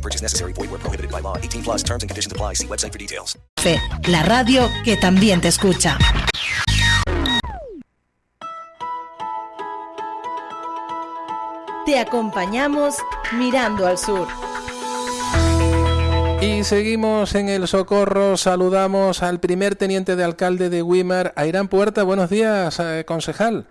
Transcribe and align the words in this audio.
No 0.00 0.02
purchase 0.02 0.22
necessary. 0.22 0.52
Void 0.54 0.70
where 0.70 0.80
prohibited 0.80 1.10
by 1.12 1.20
law. 1.20 1.36
18 1.36 1.62
plus 1.62 1.82
terms 1.82 2.02
and 2.02 2.08
conditions 2.10 2.32
apply. 2.32 2.54
See 2.54 2.66
website 2.66 2.92
for 2.92 2.98
details. 2.98 3.38
Fe, 3.58 3.78
la 4.08 4.22
radio 4.22 4.66
que 4.82 4.96
también 4.96 5.42
te 5.42 5.48
escucha. 5.48 5.98
Te 11.86 11.98
acompañamos 11.98 12.98
mirando 13.32 13.86
al 13.86 13.98
sur. 13.98 14.28
Y 16.40 16.64
seguimos 16.64 17.34
en 17.34 17.48
el 17.48 17.66
socorro. 17.68 18.36
Saludamos 18.36 19.22
al 19.22 19.40
primer 19.40 19.76
teniente 19.76 20.16
de 20.16 20.24
alcalde 20.24 20.70
de 20.70 20.82
Wimar, 20.82 21.32
Airán 21.36 21.68
Puerta. 21.68 22.02
Buenos 22.02 22.30
días, 22.30 22.78
eh, 22.80 23.04
concejal. 23.06 23.66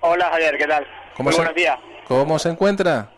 Hola 0.00 0.28
Javier, 0.30 0.58
¿qué 0.58 0.66
tal? 0.66 0.86
¿Cómo 1.16 1.28
Muy 1.28 1.32
se- 1.32 1.38
buenos 1.38 1.54
días. 1.56 1.78
¿Cómo 2.08 2.38
se 2.38 2.48
encuentra? 2.50 3.11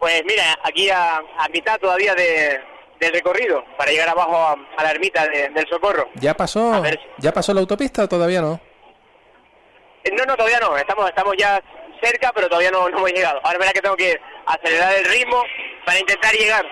Pues 0.00 0.22
mira, 0.26 0.58
aquí 0.64 0.88
a, 0.90 1.16
a 1.18 1.48
mitad 1.52 1.78
todavía 1.78 2.14
de, 2.14 2.58
del 2.98 3.12
recorrido 3.12 3.62
para 3.78 3.90
llegar 3.92 4.08
abajo 4.08 4.34
a, 4.36 4.56
a 4.76 4.82
la 4.82 4.90
ermita 4.90 5.28
de- 5.28 5.50
del 5.50 5.68
Socorro. 5.68 6.08
¿Ya 6.14 6.34
pasó? 6.34 6.82
¿Ya 7.18 7.32
pasó 7.32 7.52
la 7.54 7.60
autopista 7.60 8.04
o 8.04 8.08
todavía 8.08 8.40
no? 8.40 8.58
Eh, 10.04 10.10
No, 10.16 10.24
no, 10.24 10.36
todavía 10.36 10.58
no. 10.60 10.76
Estamos, 10.76 11.08
estamos 11.08 11.34
ya 11.38 11.62
cerca, 12.02 12.32
pero 12.34 12.48
todavía 12.48 12.70
no, 12.70 12.88
no 12.88 12.96
hemos 12.98 13.12
llegado. 13.12 13.40
Ahora 13.44 13.58
verá 13.58 13.72
que 13.72 13.82
tengo 13.82 13.96
que 13.96 14.18
acelerar 14.46 14.94
el 14.94 15.04
ritmo 15.04 15.42
para 15.84 15.98
intentar 16.00 16.32
llegar. 16.34 16.64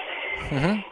Ujú. 0.51 0.85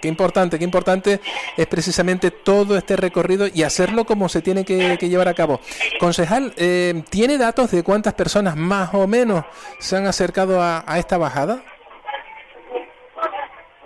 Qué 0.00 0.08
importante, 0.08 0.58
qué 0.58 0.64
importante 0.64 1.20
es 1.56 1.66
precisamente 1.66 2.30
todo 2.30 2.78
este 2.78 2.96
recorrido 2.96 3.48
y 3.52 3.64
hacerlo 3.64 4.06
como 4.06 4.28
se 4.30 4.40
tiene 4.40 4.64
que, 4.64 4.96
que 4.96 5.08
llevar 5.10 5.28
a 5.28 5.34
cabo. 5.34 5.60
Concejal, 6.00 6.54
eh, 6.56 7.02
¿tiene 7.10 7.36
datos 7.36 7.70
de 7.72 7.82
cuántas 7.82 8.14
personas 8.14 8.56
más 8.56 8.94
o 8.94 9.06
menos 9.06 9.44
se 9.80 9.96
han 9.96 10.06
acercado 10.06 10.62
a, 10.62 10.84
a 10.86 10.98
esta 10.98 11.18
bajada? 11.18 11.62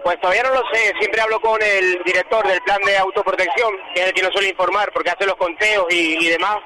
Pues 0.07 0.21
todavía 0.21 0.45
no 0.45 0.51
lo 0.55 0.63
sé. 0.73 0.93
Siempre 1.01 1.21
hablo 1.21 1.41
con 1.41 1.61
el 1.61 2.01
director 2.05 2.47
del 2.47 2.61
plan 2.63 2.81
de 2.83 2.97
autoprotección, 2.97 3.75
que 3.93 4.03
es 4.03 4.07
el 4.07 4.15
que 4.15 4.23
nos 4.23 4.31
suele 4.33 4.51
informar 4.51 4.93
porque 4.93 5.11
hace 5.11 5.27
los 5.27 5.35
conteos 5.35 5.85
y, 5.91 6.25
y 6.25 6.29
demás. 6.29 6.59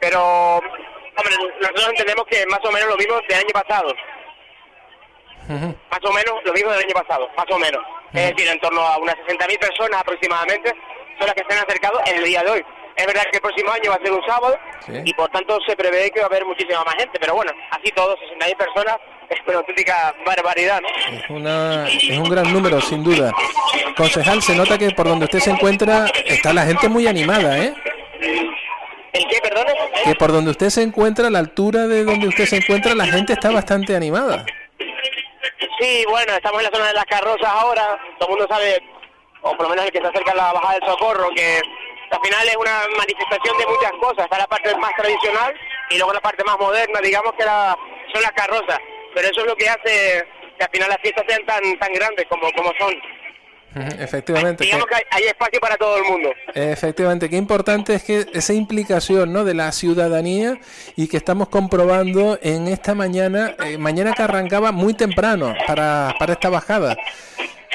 Pero, 0.00 0.20
hombre, 0.56 1.34
nosotros 1.60 1.88
entendemos 1.90 2.26
que 2.26 2.44
más 2.46 2.58
o 2.64 2.72
menos 2.72 2.88
lo 2.88 2.96
mismo 2.96 3.20
del 3.28 3.38
año 3.38 3.52
pasado. 3.52 3.94
Más 5.48 6.00
o 6.02 6.12
menos 6.12 6.34
lo 6.44 6.52
mismo 6.52 6.72
del 6.72 6.80
año 6.80 6.94
pasado, 6.94 7.30
más 7.36 7.46
o 7.52 7.58
menos. 7.60 7.84
Es 8.14 8.34
decir, 8.34 8.48
en 8.50 8.58
torno 8.58 8.80
a 8.80 8.98
unas 8.98 9.14
60.000 9.28 9.56
personas 9.60 10.00
aproximadamente 10.00 10.70
son 11.18 11.26
las 11.28 11.34
que 11.34 11.44
se 11.48 11.56
han 11.56 11.64
acercado 11.64 12.00
en 12.06 12.16
el 12.16 12.24
día 12.24 12.42
de 12.42 12.50
hoy. 12.50 12.64
Es 12.96 13.06
verdad 13.06 13.22
que 13.30 13.36
el 13.36 13.42
próximo 13.42 13.70
año 13.70 13.90
va 13.90 13.96
a 13.96 14.02
ser 14.04 14.10
un 14.10 14.26
sábado 14.26 14.58
Sí. 14.86 14.92
y 15.04 15.14
por 15.14 15.28
tanto 15.30 15.56
se 15.68 15.76
prevé 15.76 16.10
que 16.10 16.18
va 16.18 16.26
a 16.26 16.28
haber 16.28 16.44
muchísima 16.44 16.82
más 16.82 16.96
gente, 16.96 17.16
pero 17.20 17.34
bueno, 17.36 17.52
así 17.70 17.92
todo, 17.92 18.16
60.000 18.16 18.56
personas 18.56 18.96
es 19.30 19.38
una 19.46 19.58
auténtica 19.58 20.14
barbaridad, 20.26 20.80
¿no? 20.80 20.88
Es, 21.16 21.30
una, 21.30 21.88
es 21.88 22.18
un 22.18 22.28
gran 22.28 22.52
número, 22.52 22.80
sin 22.80 23.02
duda. 23.04 23.32
Concejal, 23.96 24.42
se 24.42 24.54
nota 24.56 24.76
que 24.76 24.90
por 24.90 25.06
donde 25.08 25.24
usted 25.26 25.38
se 25.40 25.50
encuentra 25.50 26.06
está 26.26 26.52
la 26.52 26.66
gente 26.66 26.88
muy 26.88 27.06
animada, 27.06 27.58
¿eh? 27.58 27.72
¿El 29.12 29.26
qué, 29.28 29.38
perdón? 29.42 29.66
Que 30.04 30.14
por 30.14 30.32
donde 30.32 30.50
usted 30.50 30.68
se 30.70 30.82
encuentra, 30.82 31.28
a 31.28 31.30
la 31.30 31.38
altura 31.40 31.86
de 31.86 32.04
donde 32.04 32.28
usted 32.28 32.46
se 32.46 32.56
encuentra, 32.56 32.94
la 32.94 33.06
gente 33.06 33.32
está 33.32 33.50
bastante 33.50 33.94
animada. 33.96 34.44
Sí, 35.80 36.04
bueno, 36.08 36.32
estamos 36.34 36.60
en 36.60 36.64
la 36.70 36.76
zona 36.76 36.88
de 36.88 36.94
las 36.94 37.04
carrozas 37.06 37.48
ahora, 37.50 37.98
todo 38.18 38.28
el 38.28 38.36
mundo 38.36 38.46
sabe, 38.54 38.82
o 39.42 39.52
por 39.56 39.62
lo 39.62 39.70
menos 39.70 39.86
el 39.86 39.92
que 39.92 40.00
se 40.00 40.06
acerca 40.06 40.32
a 40.32 40.34
la 40.36 40.52
bajada 40.52 40.74
del 40.74 40.88
socorro, 40.88 41.28
que 41.34 41.60
al 42.10 42.20
final 42.22 42.48
es 42.48 42.56
una 42.56 42.82
manifestación 42.98 43.56
de 43.58 43.66
muchas 43.66 43.92
cosas, 44.00 44.24
está 44.24 44.38
la 44.38 44.46
parte 44.46 44.76
más 44.76 44.90
tradicional 44.96 45.54
y 45.90 45.96
luego 45.96 46.12
la 46.12 46.20
parte 46.20 46.44
más 46.44 46.58
moderna, 46.58 47.00
digamos 47.00 47.32
que 47.34 47.44
la- 47.44 47.76
son 48.12 48.22
las 48.22 48.32
carrozas, 48.32 48.78
pero 49.14 49.28
eso 49.28 49.40
es 49.40 49.46
lo 49.46 49.56
que 49.56 49.68
hace 49.68 50.24
que 50.58 50.64
al 50.64 50.70
final 50.70 50.88
las 50.88 50.98
fiestas 51.00 51.24
sean 51.28 51.44
tan 51.46 51.78
tan 51.78 51.92
grandes 51.92 52.26
como, 52.28 52.50
como 52.52 52.72
son. 52.78 52.94
Efectivamente. 54.00 54.64
Digamos 54.64 54.86
que 54.86 54.96
hay, 54.96 55.02
hay 55.12 55.22
espacio 55.28 55.60
para 55.60 55.76
todo 55.76 55.96
el 55.96 56.02
mundo. 56.04 56.32
Efectivamente, 56.54 57.30
qué 57.30 57.36
importante 57.36 57.94
es 57.94 58.02
que 58.02 58.26
esa 58.34 58.52
implicación 58.52 59.32
¿no? 59.32 59.44
de 59.44 59.54
la 59.54 59.70
ciudadanía 59.70 60.58
y 60.96 61.06
que 61.06 61.16
estamos 61.16 61.48
comprobando 61.48 62.36
en 62.42 62.66
esta 62.66 62.94
mañana, 62.96 63.54
eh, 63.64 63.78
mañana 63.78 64.12
que 64.12 64.22
arrancaba 64.22 64.72
muy 64.72 64.94
temprano 64.94 65.54
para, 65.68 66.14
para 66.18 66.32
esta 66.32 66.50
bajada. 66.50 66.96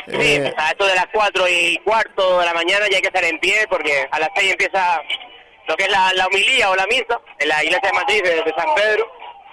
Sí, 0.07 0.15
Eh, 0.19 0.53
a 0.57 0.71
esto 0.71 0.85
de 0.85 0.95
las 0.95 1.07
4 1.13 1.47
y 1.47 1.77
cuarto 1.77 2.39
de 2.39 2.45
la 2.45 2.53
mañana 2.53 2.85
ya 2.89 2.97
hay 2.97 3.01
que 3.01 3.07
estar 3.07 3.23
en 3.23 3.39
pie 3.39 3.65
porque 3.69 4.05
a 4.11 4.19
las 4.19 4.29
6 4.35 4.51
empieza 4.51 5.01
lo 5.67 5.75
que 5.77 5.85
es 5.85 5.89
la, 5.89 6.11
la 6.13 6.27
homilía 6.27 6.69
o 6.69 6.75
la 6.75 6.85
misa 6.87 7.19
en 7.39 7.47
la 7.47 7.63
iglesia 7.63 7.89
de 7.89 7.93
Madrid 7.93 8.21
de, 8.21 8.35
de 8.43 8.53
San 8.55 8.75
Pedro. 8.75 9.09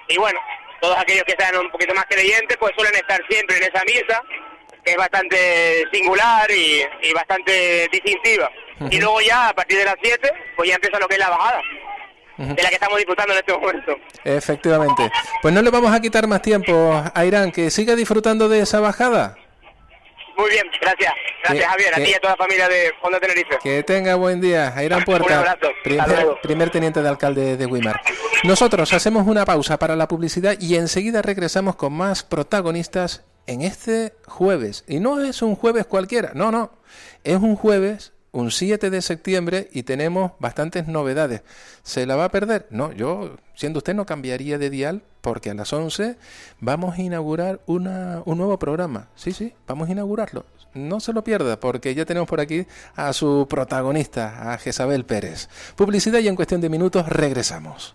Y 0.08 0.18
bueno, 0.18 0.38
todos 0.82 0.98
aquellos 0.98 1.22
que 1.24 1.34
sean 1.38 1.56
un 1.56 1.70
poquito 1.70 1.94
más 1.94 2.04
creyentes 2.08 2.56
pues 2.58 2.72
suelen 2.76 2.94
estar 2.96 3.20
siempre 3.30 3.56
en 3.56 3.62
esa 3.62 3.82
misa, 3.84 4.20
que 4.84 4.90
es 4.90 4.96
bastante 4.96 5.84
singular 5.92 6.50
y, 6.50 6.82
y 7.02 7.12
bastante 7.14 7.88
distintiva. 7.92 8.50
Y 8.90 8.98
luego 9.00 9.20
ya 9.20 9.48
a 9.50 9.54
partir 9.54 9.78
de 9.78 9.84
las 9.84 9.94
7 10.02 10.30
pues 10.56 10.68
ya 10.68 10.74
empieza 10.74 10.98
lo 10.98 11.06
que 11.06 11.14
es 11.14 11.20
la 11.20 11.30
bajada, 11.30 11.62
de 12.36 12.62
la 12.62 12.68
que 12.68 12.74
estamos 12.74 12.98
disfrutando 12.98 13.32
en 13.32 13.38
este 13.38 13.52
momento. 13.52 13.96
efectivamente. 14.24 15.08
Pues 15.40 15.54
no 15.54 15.62
le 15.62 15.70
vamos 15.70 15.94
a 15.94 16.00
quitar 16.00 16.26
más 16.26 16.42
tiempo 16.42 17.00
a 17.14 17.24
Irán, 17.24 17.52
que 17.52 17.70
siga 17.70 17.94
disfrutando 17.94 18.48
de 18.48 18.60
esa 18.60 18.80
bajada. 18.80 19.36
Muy 20.36 20.50
bien, 20.50 20.64
gracias. 20.80 21.12
Gracias 21.44 21.64
Que- 21.64 21.70
Javier, 21.70 21.94
a 21.94 21.96
ti 21.98 22.10
y 22.10 22.14
a 22.14 22.18
toda 22.18 22.32
la 22.32 22.36
familia 22.38 22.68
de 22.68 22.90
Honda 23.02 23.20
Tenerife. 23.20 23.58
Que 23.62 23.82
tenga 23.82 24.14
buen 24.16 24.40
día. 24.40 24.72
Irán 24.82 25.04
Puerta, 25.04 25.26
Un 25.26 25.32
abrazo. 25.32 25.72
Hasta 26.00 26.40
primer, 26.40 26.70
teniente 26.70 27.02
de 27.02 27.08
alcalde 27.08 27.56
de 27.56 27.66
Wimar. 27.66 28.00
Nosotros 28.44 28.92
hacemos 28.92 29.28
una 29.28 29.44
pausa 29.44 29.78
para 29.78 29.94
la 29.94 30.08
publicidad 30.08 30.56
y 30.58 30.74
enseguida 30.74 31.22
regresamos 31.22 31.76
con 31.76 31.92
más 31.92 32.24
protagonistas 32.24 33.22
en 33.46 33.62
este 33.62 34.14
jueves. 34.26 34.82
Y 34.88 34.98
no 34.98 35.20
es 35.20 35.42
un 35.42 35.54
jueves 35.54 35.86
cualquiera, 35.86 36.32
no, 36.34 36.50
no. 36.50 36.72
Es 37.22 37.36
un 37.36 37.54
jueves, 37.54 38.12
un 38.32 38.50
7 38.50 38.90
de 38.90 39.00
septiembre 39.00 39.68
y 39.72 39.84
tenemos 39.84 40.32
bastantes 40.40 40.88
novedades. 40.88 41.42
¿Se 41.84 42.04
la 42.04 42.16
va 42.16 42.24
a 42.24 42.30
perder? 42.30 42.66
No, 42.70 42.90
yo, 42.90 43.36
siendo 43.54 43.78
usted, 43.78 43.94
no 43.94 44.06
cambiaría 44.06 44.58
de 44.58 44.70
dial 44.70 45.02
porque 45.20 45.50
a 45.50 45.54
las 45.54 45.72
11 45.72 46.16
vamos 46.58 46.98
a 46.98 47.02
inaugurar 47.02 47.60
una, 47.66 48.22
un 48.24 48.38
nuevo 48.38 48.58
programa. 48.58 49.08
Sí, 49.14 49.32
sí, 49.32 49.54
vamos 49.68 49.88
a 49.88 49.92
inaugurarlo. 49.92 50.46
No 50.74 50.98
se 50.98 51.12
lo 51.12 51.22
pierda 51.22 51.60
porque 51.60 51.94
ya 51.94 52.04
tenemos 52.06 52.28
por 52.28 52.40
aquí 52.40 52.66
a 52.96 53.12
su 53.12 53.46
protagonista, 53.48 54.52
a 54.52 54.58
Jezabel 54.58 55.04
Pérez. 55.04 55.48
Publicidad 55.76 56.18
y 56.18 56.26
en 56.26 56.34
cuestión 56.34 56.60
de 56.60 56.70
minutos 56.70 57.08
regresamos. 57.08 57.94